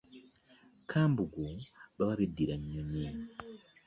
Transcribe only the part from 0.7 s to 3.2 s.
Kambugu baba beddira nnyonyi.